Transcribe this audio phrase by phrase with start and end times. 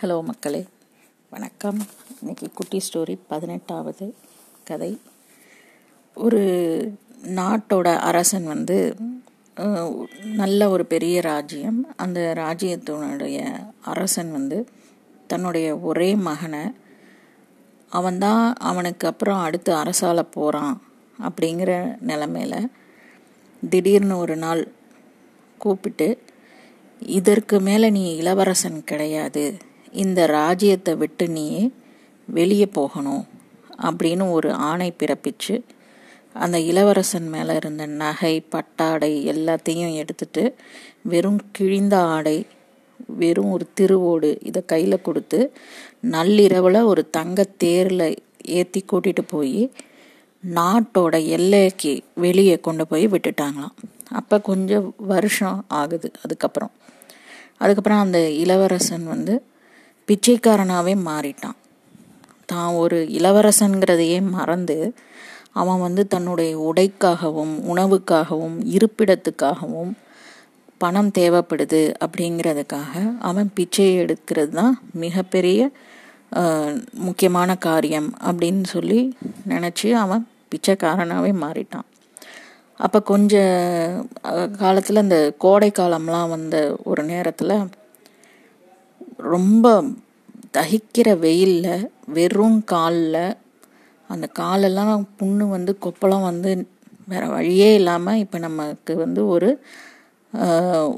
[0.00, 0.66] Hello மக்களே
[1.30, 1.78] வணக்கம்.
[2.20, 4.14] இன்னைக்கு குட்டி ஸ்டோரி பதினெட்டாவது
[4.64, 5.00] கதை.
[6.14, 6.42] ஒரு
[7.38, 8.96] நாட்டோட அரசன் வந்து
[10.22, 11.80] நல்ல ஒரு பெரிய ராஜ்யம்.
[11.96, 13.38] அந்த ராஜ்யத்தினுடைய
[13.84, 14.68] அரசன் வந்து
[15.26, 16.64] தன்னுடைய ஒரே மகனை
[17.90, 20.82] அவன்தான் அவனுக்கு அப்புறம் அடுத்து அரசால போகிறான்
[21.20, 21.72] அப்படிங்கிற
[22.06, 22.66] நிலமையில
[23.70, 24.62] திடீர்னு ஒரு நாள்
[25.58, 26.22] கூப்பிட்டு
[27.18, 29.66] இதற்கு மேலே நீ இளவரசன் கிடையாது.
[29.92, 31.70] இந்த ராஜ்யத்தை விட்டு நீ
[32.26, 33.26] வெளியே போகணும்
[33.82, 35.62] அப்படின்னு ஒரு ஆணை பிறப்பிச்சு
[36.32, 40.54] அந்த இளவரசன் மேலே இருந்த நகை பட்டாடை எல்லாத்தையும் எடுத்துட்டு
[41.02, 42.46] வெறும் கிழிந்த ஆடை
[43.06, 45.52] வெறும் ஒரு திருவோடு இதை கையில் கொடுத்து
[46.00, 49.70] நள்ளிரவில் ஒரு தங்க தேரில் ஏற்றி கூட்டிகிட்டு போய்
[50.54, 53.76] நாட்டோட எல்லைக்கு வெளியே கொண்டு போய் விட்டுட்டாங்களாம்.
[54.10, 56.70] அப்போ கொஞ்சம் வருஷம் ஆகுது அதுக்கப்புறம்.
[57.56, 59.42] அதுக்கப்புறம் அந்த இளவரசன் வந்து
[60.08, 61.58] பிச்சைக்காரனாகவே மாறிட்டான்.
[62.50, 64.76] தான் ஒரு இளவரசன்கிறதையே மறந்து
[65.60, 69.92] அவன் வந்து தன்னுடைய உடைக்காகவும் உணவுக்காகவும் இருப்பிடத்துக்காகவும்
[70.82, 72.92] பணம் தேவைப்படுது அப்படிங்கிறதுக்காக
[73.28, 74.74] அவன் பிச்சை எடுக்கிறது தான்
[75.04, 75.60] மிகப்பெரிய
[77.06, 79.00] முக்கியமான காரியம் அப்படின்னு சொல்லி
[79.52, 81.86] நினச்சி அவன் பிச்சைக்காரனாகவே மாறிட்டான்.
[82.80, 83.34] அப்போ கொஞ்ச
[84.62, 86.56] காலத்தில் இந்த கோடை காலம்லாம் வந்த
[86.90, 87.54] ஒரு நேரத்தில்
[89.18, 89.66] ரொம்ப
[90.56, 93.36] தகிக்கிற வெயிலில் வெறும் காலில்
[94.10, 96.50] அந்த காலெல்லாம் புண்ணு வந்து கொப்பளம் வந்து
[97.06, 99.50] வேறு வழியே இல்லாமல் இப்போ நமக்கு வந்து ஒரு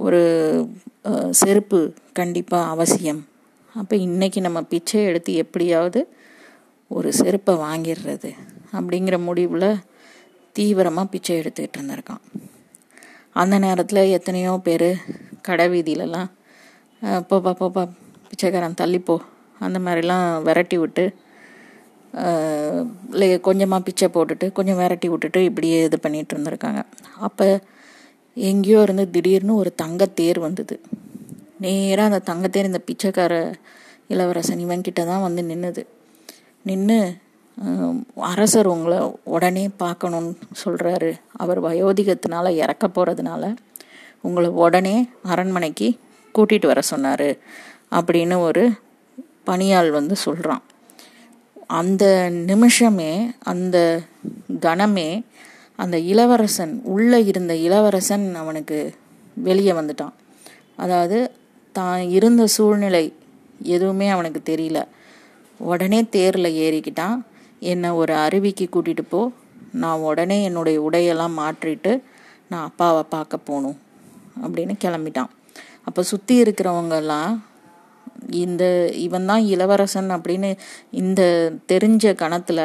[0.05, 0.21] ஒரு
[1.41, 1.81] செருப்பு
[2.19, 3.21] கண்டிப்பாக அவசியம்.
[3.75, 6.01] அப்போ இன்றைக்கி நம்ம பிச்சை எடுத்து எப்படியாவது
[6.91, 8.31] ஒரு செருப்பை வாங்கிடுறது
[8.77, 9.71] அப்படிங்கிற முடிவில்
[10.57, 12.23] தீவிரமாக பிச்சை எடுத்துக்கிட்டு இருந்திருக்கான்.
[13.33, 14.89] அந்த நேரத்தில் எத்தனையோ பேர்
[15.49, 16.31] கடை வீதியிலலாம்
[17.03, 17.85] போப்பா போப்பா
[18.31, 19.17] பிச்சைக்காரன் தள்ளிப்போ
[19.67, 21.05] அந்த மாதிரிலாம் விரட்டி விட்டு
[23.13, 26.81] இல்லை கொஞ்சமாக பிச்சை போட்டுட்டு கொஞ்சம் விரட்டி விட்டுட்டு இப்படியே இது பண்ணிகிட்டு இருந்திருக்காங்க.
[27.27, 27.47] அப்போ
[28.37, 30.77] எங்கேயோ இருந்து திடீர்னு ஒரு தங்கத்தேர் வந்தது.
[31.65, 33.35] நேராக அந்த தங்கத்தேர் இந்த பிச்சைக்கார
[34.15, 35.83] இளவரசன் இவன்கிட்ட தான் வந்து நின்னுது.
[36.69, 36.99] நின்று
[38.31, 38.99] அரசர் உங்களை
[39.35, 40.33] உடனே பார்க்கணும்னு
[40.63, 41.11] சொல்கிறாரு
[41.43, 43.53] அவர் வயோதிகத்தினால இறக்க போகிறதுனால
[44.29, 44.97] உங்களை உடனே
[45.33, 45.89] அரண்மனைக்கு
[46.35, 47.29] கூட்டிகிட்டு வர சொன்னார்.
[47.91, 48.71] அப்படின்னு ஒரு
[49.45, 50.63] பணியாள் வந்து சொல்கிறான்
[51.67, 54.01] அந்த நிமிஷமே அந்த
[54.61, 55.25] கணமே
[55.77, 58.95] அந்த இளவரசன் உள்ளே இருந்த இளவரசன் அவனுக்கு
[59.35, 60.13] வெளியே வந்துட்டான்.
[60.77, 61.19] அதாவது
[61.73, 63.15] தான் இருந்த சூழ்நிலை
[63.63, 64.85] எதுவுமே அவனுக்கு தெரியல.
[65.59, 67.21] உடனே தேரில் ஏறிக்கிட்டான்.
[67.61, 69.31] என்னை ஒரு அருவிக்கு கூட்டிகிட்டு போ.
[69.73, 72.03] நான் உடனே என்னுடைய உடையெல்லாம் மாற்றிட்டு
[72.49, 73.79] நான் அப்பாவை பார்க்க போகணும்.
[74.43, 75.31] அப்படின்னு கிளம்பிட்டான்.
[75.85, 77.39] அப்போ சுற்றி இருக்கிறவங்கெல்லாம்
[78.29, 78.65] இந்த
[79.07, 80.51] இவன் தான் இளவரசன் அப்படின்னு
[80.91, 81.23] இந்த
[81.73, 82.65] தெரிஞ்ச கணத்தில்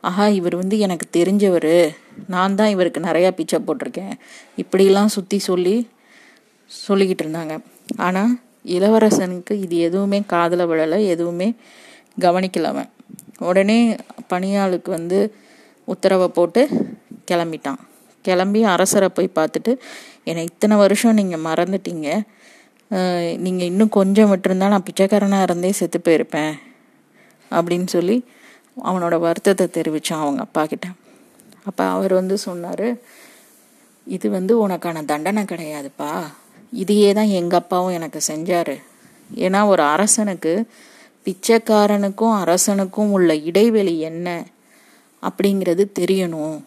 [0.00, 1.74] ஆஹா இவர் வந்து எனக்கு தெரிஞ்சவர்.
[2.34, 4.14] நான் தான் இவருக்கு நிறையா பிச்சை போட்டிருக்கேன்.
[4.62, 5.76] இப்படிலாம் சுற்றி சொல்லி
[6.70, 7.56] சொல்லிக்கிட்டு இருந்தாங்க.
[8.06, 8.32] ஆனால்
[8.76, 11.48] இளவரசனுக்கு இது எதுவுமே காதில் விழலை எதுவுமே
[12.20, 12.90] கவனிக்கல அவன்.
[13.48, 13.78] உடனே
[14.32, 15.18] பணியாளுக்கு வந்து
[15.84, 16.62] உத்தரவை போட்டு
[17.30, 17.80] கிளம்பிட்டான்.
[18.24, 19.72] கிளம்பி அரசரை போய் பார்த்துட்டு
[20.24, 22.08] என்னை இத்தனை வருஷம் நீங்கள் மறந்துட்டீங்க.
[23.44, 26.54] நீங்கள் இன்னும் கொஞ்சம் விட்டுருந்தா நான் பிச்சைக்காரனாக இருந்தே செத்து போயிருப்பேன்
[27.50, 28.16] அப்படின்னு சொல்லி
[28.84, 30.86] அவனோட வருத்தத்தை தெரிவித்தான் அவங்க அப்பா கிட்ட.
[31.64, 32.88] அப்போ அவர் வந்து சொன்னார்
[34.06, 36.10] இது வந்து உனக்கான தண்டனை கிடையாதுப்பா.
[36.72, 38.74] இதையே தான் எங்கள் அப்பாவும் எனக்கு செஞ்சார்.
[39.34, 40.52] ஏன்னா ஒரு அரசனுக்கு
[41.26, 44.46] பிச்சைக்காரனுக்கும் அரசனுக்கும் உள்ள இடைவெளி என்ன
[45.22, 46.58] அப்படிங்கிறது தெரியணும்.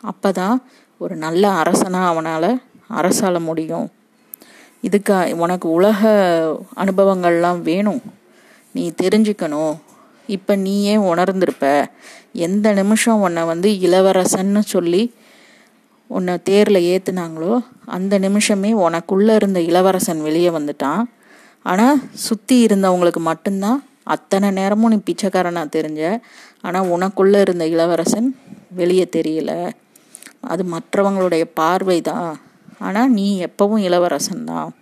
[0.00, 0.56] அப்போ தான்
[0.98, 2.50] ஒரு நல்ல அரசனாக அவனால்
[2.90, 3.90] அரசால முடியும்.
[4.82, 6.00] இதுக்கா உனக்கு உலக
[6.82, 8.02] அனுபவங்கள்லாம் வேணும்.
[8.74, 9.74] நீ தெரிஞ்சுக்கணும்.
[10.28, 11.66] இப்போ நீயே உணர்ந்திருப்ப.
[12.46, 15.02] எந்த நிமிஷம் உன்னை வந்து இளவரசன்னு சொல்லி
[16.16, 17.52] உன்னை தேரில் ஏற்றுனாங்களோ
[17.96, 21.02] அந்த நிமிஷமே உனக்குள்ளே இருந்த இளவரசன் வெளியே வந்துட்டான்.
[21.62, 23.80] ஆனால் சுற்றி இருந்தவங்களுக்கு மட்டும்தான்
[24.14, 26.02] அத்தனை நேரமும் நீ பிச்சைக்காரனாக தெரிஞ்ச.
[26.60, 28.28] ஆனால் உனக்குள்ளே இருந்த இளவரசன்
[28.80, 29.52] வெளியே தெரியல.
[30.52, 32.28] அது மற்றவங்களுடைய பார்வை தான்
[32.82, 34.72] ஆனால் நீ எப்பவும் இளவரசன் தான்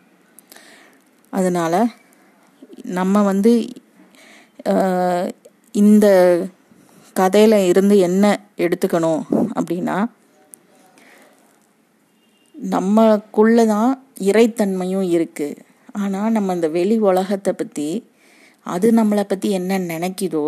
[2.90, 3.52] நம்ம வந்து
[5.72, 6.06] இந்த
[7.16, 8.24] கதையில் இருந்து என்ன
[8.56, 9.22] எடுத்துக்கணும்
[9.58, 9.96] அப்படின்னா
[12.54, 15.62] நம்மக்குள்ள தான் இறைத்தன்மையும் இருக்குது
[15.92, 17.88] ஆனால் நம்ம இந்த வெளி உலகத்தை பற்றி
[18.66, 20.44] அது நம்மளை பற்றி என்ன நினைக்குதோ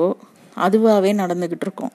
[0.57, 1.95] அதுவாகவே நடந்துக்கிட்டு இருக்கோம்.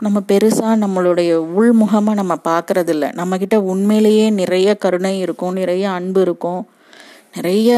[0.00, 6.62] நம்ம பெருசாக நம்மளுடைய உள்முகமாக நம்ம பார்க்குறதில்ல நம்மக்கிட்ட உண்மையிலேயே நிறைய கருணை இருக்கும் நிறைய அன்பு இருக்கும்.
[7.36, 7.70] நிறைய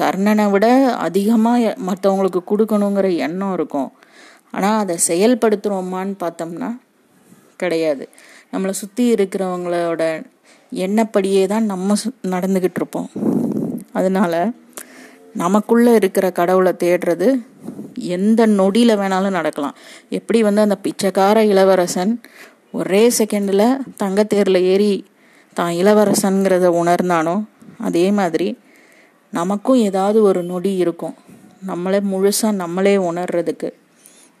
[0.00, 0.66] கர்ணனை விட
[1.06, 3.90] அதிகமாக மற்றவங்களுக்கு கொடுக்கணுங்கிற எண்ணம் இருக்கும்.
[4.50, 6.70] ஆனால் அதை செயல்படுத்துகிறோமான்னு பார்த்தோம்னா
[7.62, 8.04] கிடையாது.
[8.52, 10.02] நம்மளை சுற்றி இருக்கிறவங்களோட
[10.72, 11.96] எண்ணப்படியே தான் நம்ம
[12.34, 13.10] நடந்துக்கிட்டு இருப்போம்.
[13.92, 14.32] அதனால
[15.42, 17.28] நமக்குள்ளே இருக்கிற கடவுளை தேடுறது
[18.00, 19.74] எந்த நொடியில் வேணாலும் நடக்கலாம்.
[20.08, 22.20] எப்படி வந்து அந்த பிச்சைக்கார இளவரசன்
[22.72, 25.06] ஒரே செகண்டில் தங்கத்தேரில் ஏறி
[25.54, 27.44] தான் இளவரசன்கிறத உணர்ந்தானோ
[27.78, 28.58] அதே மாதிரி
[29.30, 31.14] நமக்கும் ஏதாவது ஒரு நொடி இருக்கும்.
[31.60, 33.72] நம்மளே முழுசாக நம்மளே உணர்றதுக்கு.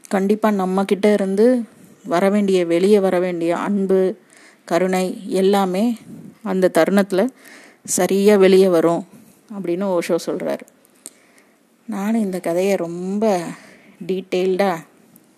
[0.08, 1.64] கண்டிப்பாக நம்மக்கிட்ட இருந்து
[2.04, 4.16] வர வேண்டிய வெளியே வர வேண்டிய அன்பு
[4.64, 5.98] கருணை எல்லாமே
[6.42, 7.32] அந்த தருணத்தில்
[7.84, 9.06] சரியாக வெளியே வரும்
[9.56, 10.64] அப்படின்னு ஓஷோ சொல்கிறார்
[11.88, 13.40] நானும் இந்த கதையை ரொம்ப
[14.06, 14.84] டீட்டெயில்டாக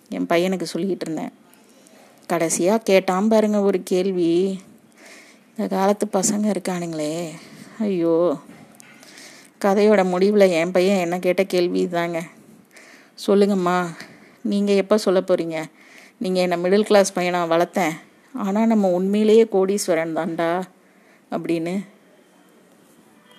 [0.09, 1.31] என் பையனுக்கு சொல்லிக்கிட்டு இருந்தேன்.
[2.27, 4.59] கடைசியாக கேட்டான் பாருங்க ஒரு கேள்வி.
[5.57, 7.29] இந்த காலத்து பசங்க இருக்கானுங்களே.
[7.79, 8.37] ஐயோ.
[9.61, 12.21] கதையோட முடிவில் என் பையன் என்ன கேட்ட கேள்வி தாங்க
[13.27, 13.85] சொல்லுங்கம்மா
[14.41, 15.63] நீங்கள் எப்போ சொல்ல போகிறீங்க
[16.17, 17.95] நீங்கள் என்னை மிடில் கிளாஸ் பையனாக வளர்த்தேன்.
[18.33, 20.61] ஆனால் நம்ம உண்மையிலேயே கோடீஸ்வரன் தான்டா.
[21.31, 21.79] அப்படின்னு